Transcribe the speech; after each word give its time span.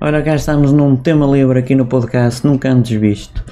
Ora, 0.00 0.22
cá 0.22 0.34
estamos 0.34 0.72
num 0.72 0.96
tema 0.96 1.24
livre 1.24 1.60
aqui 1.60 1.74
no 1.74 1.86
podcast, 1.86 2.44
nunca 2.44 2.70
antes 2.70 2.98
visto. 2.98 3.42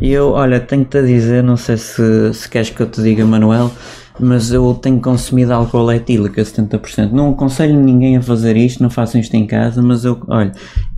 E 0.00 0.10
eu, 0.10 0.30
olha, 0.30 0.58
tenho-te 0.58 0.98
a 0.98 1.02
dizer, 1.02 1.42
não 1.42 1.56
sei 1.56 1.76
se, 1.76 2.32
se 2.32 2.48
queres 2.48 2.70
que 2.70 2.80
eu 2.80 2.86
te 2.86 3.02
diga, 3.02 3.24
Manuel, 3.24 3.70
mas 4.18 4.50
eu 4.50 4.74
tenho 4.74 4.98
consumido 4.98 5.52
álcool 5.52 5.92
etílico 5.92 6.40
a 6.40 6.42
70%. 6.42 7.10
Não 7.12 7.30
aconselho 7.30 7.78
ninguém 7.78 8.16
a 8.16 8.22
fazer 8.22 8.56
isto, 8.56 8.82
não 8.82 8.88
façam 8.88 9.20
isto 9.20 9.34
em 9.34 9.46
casa, 9.46 9.82
mas 9.82 10.04
eu, 10.04 10.18
olha, 10.26 10.52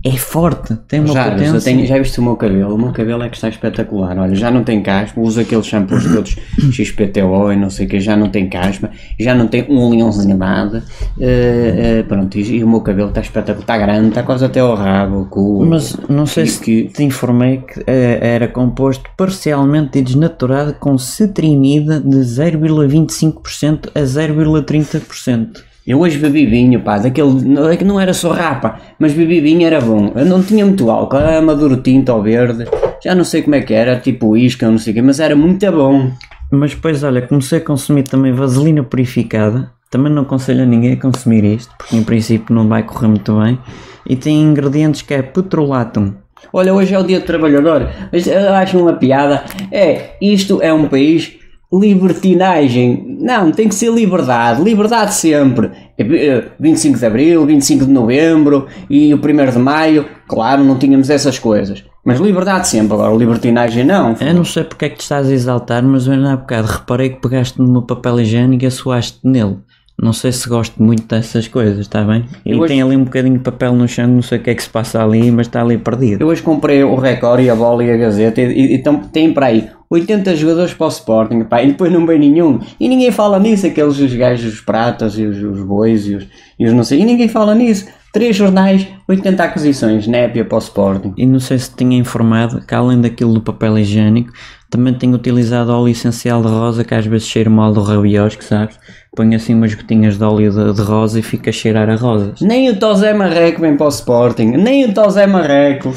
é 0.05 0.11
forte, 0.17 0.75
tem 0.87 0.99
uma 0.99 1.13
Já, 1.13 1.31
potência. 1.31 1.61
tenho- 1.61 1.85
já 1.85 1.97
viste 1.97 2.19
o 2.19 2.23
meu 2.23 2.35
cabelo? 2.35 2.75
O 2.75 2.77
meu 2.77 2.91
cabelo 2.91 3.23
é 3.23 3.29
que 3.29 3.35
está 3.37 3.47
espetacular. 3.47 4.17
Olha, 4.17 4.35
já 4.35 4.51
não 4.51 4.61
tem 4.63 4.81
caspa, 4.83 5.21
uso 5.21 5.39
aqueles 5.39 5.65
shampoos 5.65 6.03
todos 6.03 6.35
XPTO 6.75 7.51
e 7.53 7.55
não 7.55 7.69
sei 7.69 7.85
o 7.85 7.89
que, 7.89 7.99
já 8.01 8.15
não 8.17 8.29
tem 8.29 8.49
caspa, 8.49 8.89
já 9.17 9.33
não 9.33 9.47
tem 9.47 9.65
um 9.69 9.89
leãozinho 9.89 10.37
nada. 10.37 10.83
Eh, 11.19 11.99
eh, 11.99 12.03
pronto, 12.03 12.37
e, 12.37 12.57
e 12.57 12.63
o 12.63 12.67
meu 12.69 12.81
cabelo 12.81 13.09
está 13.09 13.21
espetacular, 13.21 13.61
está 13.61 13.77
grande, 13.77 14.09
está 14.09 14.23
quase 14.23 14.43
até 14.43 14.59
ao 14.59 14.75
rabo, 14.75 15.21
o 15.21 15.25
cu. 15.25 15.65
Mas 15.65 15.95
não 16.09 16.25
sei 16.25 16.47
se 16.47 16.59
que- 16.61 16.83
te 16.89 17.01
informei 17.03 17.57
que 17.59 17.81
eh, 17.87 18.19
era 18.21 18.47
composto 18.49 19.09
parcialmente 19.15 19.99
e 19.99 20.01
desnaturado 20.01 20.73
com 20.73 20.97
cetrimida 20.97 21.99
de 22.01 22.17
0,25% 22.25 23.89
a 23.95 24.01
0,30%. 24.01 25.63
Eu 25.85 25.99
hoje 25.99 26.17
bebi 26.17 26.45
vinho, 26.45 26.79
pá, 26.81 26.97
daquele. 26.97 27.43
não- 27.43 27.69
É 27.69 27.75
que 27.75 27.83
não 27.83 27.99
era 27.99 28.13
só 28.13 28.31
rapa, 28.31 28.77
mas 28.97 29.11
bebi 29.13 29.41
vinho 29.41 29.65
era 29.67 29.81
bom. 29.81 30.11
Eu 30.15 30.25
não 30.25 30.41
tinha 30.41 30.65
muito 30.65 30.89
álcool, 30.89 31.17
era 31.17 31.41
maduro 31.41 31.77
tinto 31.77 32.09
ou 32.13 32.21
verde, 32.23 32.65
já 33.03 33.13
não 33.13 33.23
sei 33.25 33.41
como 33.41 33.55
é 33.55 33.61
que 33.61 33.73
era, 33.73 33.97
tipo 33.99 34.37
isca, 34.37 34.69
não 34.69 34.77
sei 34.77 34.91
o 34.91 34.95
quê, 34.95 35.01
mas 35.01 35.19
era 35.19 35.35
muito 35.35 35.69
bom. 35.71 36.09
Mas 36.51 36.73
depois, 36.73 37.03
olha, 37.03 37.21
comecei 37.21 37.57
a 37.57 37.61
consumir 37.61 38.03
também 38.03 38.31
vaselina 38.31 38.83
purificada. 38.83 39.71
Também 39.89 40.11
não 40.11 40.21
aconselho 40.23 40.63
a 40.63 40.65
ninguém 40.65 40.93
a 40.93 40.97
consumir 40.97 41.43
isto, 41.43 41.71
porque 41.77 41.95
em 41.95 42.03
princípio 42.03 42.55
não 42.55 42.67
vai 42.67 42.83
correr 42.83 43.07
muito 43.07 43.37
bem. 43.39 43.59
E 44.07 44.15
tem 44.15 44.41
ingredientes 44.41 45.01
que 45.01 45.13
é 45.13 45.21
petrolatum. 45.21 46.13
Olha, 46.51 46.73
hoje 46.73 46.93
é 46.93 46.99
o 46.99 47.03
dia 47.03 47.19
do 47.19 47.25
trabalhador. 47.25 47.87
Mas 48.11 48.25
Eu 48.27 48.53
acho 48.53 48.77
uma 48.79 48.93
piada. 48.93 49.43
É, 49.71 50.11
isto 50.21 50.61
é 50.61 50.73
um 50.73 50.87
país 50.87 51.33
libertinagem. 51.71 53.12
Não, 53.23 53.51
tem 53.53 53.69
que 53.69 53.75
ser 53.75 53.89
liberdade. 53.89 54.61
Liberdade 54.61 55.13
sempre. 55.13 55.71
É, 55.97 56.03
eh, 56.03 56.43
25 56.59 56.99
de 56.99 57.05
Abril, 57.05 57.45
25 57.45 57.85
de 57.85 57.91
Novembro 57.91 58.67
e 58.89 59.13
o 59.13 59.17
1 59.17 59.51
de 59.51 59.59
Maio. 59.59 60.05
Claro, 60.27 60.61
não 60.61 60.77
tínhamos 60.77 61.09
essas 61.09 61.39
coisas. 61.39 61.85
Mas 62.05 62.19
liberdade 62.19 62.67
sempre. 62.67 62.93
Agora, 62.95 63.15
libertinagem 63.15 63.85
não. 63.85 64.13
Eu 64.19 64.33
não 64.33 64.43
sei 64.43 64.65
porque 64.65 64.85
é 64.85 64.89
que 64.89 64.97
te 64.97 65.03
estás 65.03 65.29
a 65.29 65.31
exaltar, 65.31 65.81
mas 65.81 66.05
eu 66.05 66.13
há 66.27 66.35
bocado 66.35 66.67
reparei 66.67 67.11
que 67.11 67.21
pegaste 67.21 67.59
no 67.59 67.71
meu 67.71 67.81
papel 67.83 68.19
higiênico 68.19 68.65
e 68.65 68.67
assoaste 68.67 69.19
nele. 69.23 69.57
Não 70.01 70.11
sei 70.11 70.31
se 70.31 70.49
gosto 70.49 70.81
muito 70.83 71.07
dessas 71.07 71.47
coisas, 71.47 71.79
está 71.79 72.03
bem? 72.03 72.25
E 72.45 72.51
Eu 72.51 72.65
tem 72.65 72.81
ali 72.81 72.97
um 72.97 73.03
bocadinho 73.03 73.37
de 73.37 73.43
papel 73.43 73.73
no 73.73 73.87
chão, 73.87 74.07
não 74.07 74.23
sei 74.23 74.39
o 74.39 74.41
que 74.41 74.49
é 74.49 74.55
que 74.55 74.63
se 74.63 74.69
passa 74.69 75.01
ali, 75.01 75.31
mas 75.31 75.47
está 75.47 75.61
ali 75.61 75.77
perdido. 75.77 76.21
Eu 76.21 76.27
hoje 76.27 76.41
comprei 76.41 76.83
o 76.83 76.95
Record 76.95 77.41
e 77.41 77.49
a 77.49 77.55
Bola 77.55 77.83
e 77.83 77.91
a 77.91 77.95
Gazeta 77.95 78.41
e, 78.41 78.51
e, 78.51 78.75
então 78.75 78.97
tem 78.97 79.31
para 79.31 79.45
aí 79.45 79.69
80 79.93 80.35
jogadores 80.35 80.73
para 80.73 80.87
o 80.87 80.89
Sporting 80.89 81.43
pá, 81.43 81.61
e 81.61 81.67
depois 81.67 81.91
não 81.91 82.03
vem 82.05 82.17
nenhum. 82.17 82.59
E 82.79 82.89
ninguém 82.89 83.11
fala 83.11 83.37
nisso, 83.37 83.67
aqueles 83.67 83.99
os 83.99 84.13
gajos, 84.13 84.55
os 84.55 84.61
pratas 84.61 85.17
e 85.19 85.25
os, 85.25 85.37
os 85.37 85.63
bois 85.63 86.07
e 86.07 86.15
os, 86.15 86.27
e 86.59 86.65
os 86.65 86.73
não 86.73 86.83
sei. 86.83 87.01
E 87.01 87.05
ninguém 87.05 87.27
fala 87.27 87.53
nisso. 87.53 87.87
Três 88.11 88.35
jornais, 88.35 88.87
80 89.07 89.43
aquisições, 89.43 90.07
népia 90.07 90.45
para 90.45 90.55
o 90.55 90.59
Sporting. 90.59 91.13
E 91.17 91.25
não 91.25 91.39
sei 91.39 91.57
se 91.59 91.75
tinha 91.75 91.97
informado 91.97 92.61
que 92.65 92.73
além 92.73 93.01
daquilo 93.01 93.33
do 93.33 93.41
papel 93.41 93.77
higiênico, 93.77 94.31
também 94.73 94.91
tenho 94.95 95.13
utilizado 95.13 95.71
óleo 95.71 95.89
essencial 95.89 96.41
de 96.41 96.47
rosa 96.47 96.83
que 96.83 96.95
às 96.95 97.05
vezes 97.05 97.27
cheira 97.27 97.47
mal 97.47 97.71
do 97.71 97.83
rabiosque, 97.83 98.43
sabes? 98.43 98.75
Ponho 99.15 99.35
assim 99.35 99.53
umas 99.53 99.75
gotinhas 99.75 100.17
de 100.17 100.23
óleo 100.23 100.51
de, 100.51 100.73
de 100.73 100.81
rosa 100.81 101.19
e 101.19 101.21
fica 101.21 101.51
a 101.51 101.53
cheirar 101.53 101.87
a 101.91 101.95
rosas. 101.95 102.41
Nem 102.41 102.71
o 102.71 102.79
Tosé 102.79 103.13
Marreco 103.13 103.61
vem 103.61 103.77
para 103.77 103.85
o 103.85 103.89
Sporting. 103.89 104.53
Nem 104.57 104.85
o 104.85 104.91
Tosé 104.91 105.27
Marreco. 105.27 105.93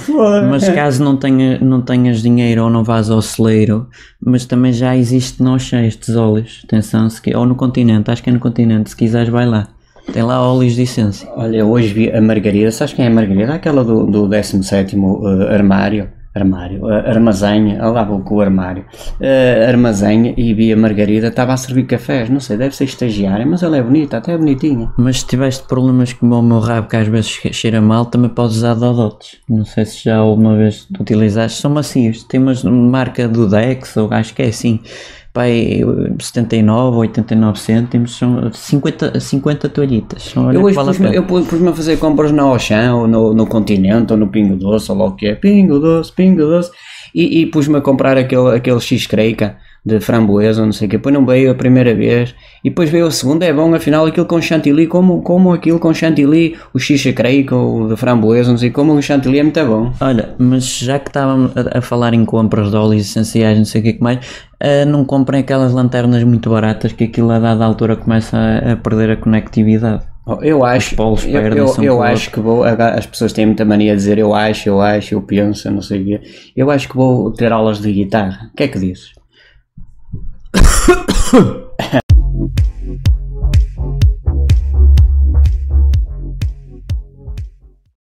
Mas 0.50 0.68
caso 0.68 1.02
não, 1.02 1.16
tenha, 1.16 1.58
não 1.58 1.80
tenhas 1.80 2.20
dinheiro 2.20 2.64
ou 2.64 2.70
não 2.70 2.84
vás 2.84 3.08
ao 3.08 3.22
celeiro, 3.22 3.89
mas 4.20 4.45
também 4.45 4.74
já 4.74 4.95
existe 4.95 5.42
nós 5.42 5.72
estes 5.72 6.14
óleos. 6.14 6.61
Atenção, 6.64 7.08
se, 7.08 7.34
ou 7.34 7.46
no 7.46 7.55
continente, 7.55 8.11
acho 8.11 8.22
que 8.22 8.28
é 8.28 8.33
no 8.34 8.39
continente, 8.39 8.90
se 8.90 8.96
quiseres 8.96 9.30
vai 9.30 9.46
lá. 9.46 9.68
Tem 10.12 10.22
lá 10.22 10.46
óleos 10.46 10.74
de 10.74 10.83
essência. 10.83 11.27
Olha, 11.34 11.64
hoje 11.64 11.95
vi 11.95 12.11
a 12.12 12.20
Margarida, 12.20 12.70
sabes 12.70 12.92
quem 12.92 13.06
é 13.06 13.08
a 13.08 13.11
Margarida? 13.11 13.55
Aquela 13.55 13.83
do, 13.83 14.05
do 14.05 14.28
17 14.28 14.96
uh, 14.96 15.48
armário, 15.51 16.11
armário, 16.36 16.85
uh, 16.85 16.92
armazém, 17.08 17.77
lá 17.79 18.05
vou 18.05 18.20
com 18.20 18.36
o 18.36 18.41
armário, 18.41 18.85
uh, 19.20 19.69
armazém 19.69 20.35
e 20.36 20.73
a 20.73 20.77
Margarida, 20.77 21.29
estava 21.29 21.52
a 21.52 21.57
servir 21.57 21.85
cafés, 21.86 22.29
não 22.29 22.41
sei, 22.41 22.57
deve 22.57 22.74
ser 22.77 22.85
estagiária, 22.85 23.47
mas 23.47 23.63
ela 23.63 23.77
é 23.77 23.83
bonita, 23.83 24.17
até 24.19 24.33
é 24.33 24.39
bonitinha. 24.39 24.92
Mas 24.98 25.20
se 25.20 25.27
tiveste 25.27 25.64
problemas 25.67 26.13
como 26.13 26.39
o 26.39 26.42
meu 26.42 26.58
rabo, 26.61 26.89
que 26.89 26.96
às 26.96 27.08
vezes 27.08 27.30
che- 27.30 27.52
cheira 27.52 27.80
mal, 27.80 28.07
também 28.07 28.29
podes 28.30 28.57
usar 28.57 28.75
Dodotes. 28.75 29.39
Não 29.48 29.64
sei 29.64 29.85
se 29.85 30.05
já 30.05 30.17
alguma 30.17 30.57
vez 30.57 30.86
utilizaste. 30.98 31.61
São 31.61 31.70
macios. 31.70 32.25
Tem 32.25 32.41
uma 32.41 32.52
marca 32.70 33.27
do 33.29 33.48
Dex, 33.48 33.96
ou 33.96 34.08
acho 34.13 34.35
que 34.35 34.42
é 34.42 34.46
assim. 34.48 34.80
Pai, 35.36 35.83
79 36.19 36.95
ou 36.97 37.01
89 37.02 37.61
cêntimos, 37.61 38.17
são 38.17 38.51
50, 38.51 39.20
50 39.20 39.69
toalhitas. 39.69 40.33
Eu 40.35 40.63
hoje 40.63 40.74
vale 40.74 40.89
pus-me 40.89 41.05
pena. 41.08 41.14
eu 41.14 41.23
pu- 41.24 41.42
pus-me 41.45 41.69
a 41.69 41.73
fazer 41.74 41.98
compras 41.98 42.33
na 42.33 42.42
Auchan, 42.45 42.95
ou 42.95 43.07
no, 43.07 43.35
no 43.35 43.46
Continente, 43.46 44.14
ou 44.14 44.19
no 44.19 44.29
Pingo 44.29 44.57
Doce, 44.57 44.91
ou 44.91 44.96
lá 44.96 45.05
o 45.05 45.13
que 45.13 45.27
é, 45.27 45.35
Pingo 45.35 45.79
Doce, 45.79 46.11
Pingo 46.11 46.41
Doce, 46.41 46.70
e, 47.16 47.40
e 47.40 47.46
pus-me 47.46 47.78
a 47.78 47.80
comprar 47.80 48.18
aquele, 48.18 48.54
aquele 48.54 48.78
X-Creica 48.78 49.56
de 49.82 50.00
framboesa, 50.00 50.64
não 50.64 50.72
sei 50.72 50.86
o 50.86 50.90
que, 50.90 50.96
depois 50.98 51.14
não 51.14 51.24
veio 51.24 51.50
a 51.50 51.54
primeira 51.54 51.94
vez, 51.94 52.34
e 52.62 52.68
depois 52.68 52.90
veio 52.90 53.06
a 53.06 53.10
segunda, 53.10 53.46
é 53.46 53.52
bom, 53.52 53.72
afinal 53.72 54.04
aquilo 54.04 54.27
com 54.27 54.42
chantilly, 54.42 54.86
como, 54.86 55.22
como 55.22 55.52
aquilo 55.52 55.78
com 55.78 55.94
chantilly, 55.94 56.56
o 56.74 56.78
X-Creica, 56.78 57.56
o 57.56 57.88
de 57.88 57.96
framboesa, 57.96 58.50
não 58.50 58.58
sei, 58.58 58.70
como 58.70 58.92
o 58.92 59.00
chantilly 59.00 59.38
é 59.38 59.42
muito 59.44 59.64
bom. 59.64 59.92
Olha, 60.00 60.34
mas 60.38 60.78
já 60.78 60.98
que 60.98 61.08
estávamos 61.08 61.52
a, 61.56 61.78
a 61.78 61.80
falar 61.80 62.12
em 62.12 62.24
compras 62.24 62.70
de 62.70 62.77
óleos 62.77 63.02
essenciais, 63.02 63.56
não 63.56 63.64
sei 63.64 63.80
o 63.80 63.84
que, 63.84 64.02
mais, 64.02 64.18
ah, 64.60 64.84
não 64.84 65.04
comprem 65.04 65.40
aquelas 65.40 65.72
lanternas 65.72 66.22
muito 66.24 66.50
baratas 66.50 66.92
que 66.92 67.04
aquilo 67.04 67.30
a 67.30 67.38
dada 67.38 67.64
altura 67.64 67.96
começa 67.96 68.36
a, 68.36 68.72
a 68.72 68.77
perder 68.77 69.12
a 69.12 69.16
conectividade. 69.16 70.02
Eu 70.42 70.64
acho, 70.64 70.97
eu, 70.97 71.41
eu, 71.41 71.85
eu 71.85 72.03
acho 72.03 72.33
que 72.33 72.41
vou, 72.41 72.64
as 72.64 73.07
pessoas 73.07 73.33
têm 73.33 73.47
muita 73.47 73.64
mania 73.64 73.92
de 73.92 73.98
dizer 73.98 74.19
eu 74.19 74.35
acho, 74.35 74.69
eu 74.69 74.81
acho, 74.81 75.14
eu 75.14 75.23
penso, 75.23 75.70
não 75.70 75.81
sei 75.81 76.03
o 76.03 76.05
quê, 76.05 76.20
eu 76.57 76.69
acho 76.69 76.89
que 76.89 76.97
vou 76.97 77.31
ter 77.31 77.53
aulas 77.53 77.81
de 77.81 77.92
guitarra, 77.92 78.51
o 78.53 78.57
que 78.57 78.64
é 78.64 78.69
que 78.69 78.79
dizes? 78.79 79.13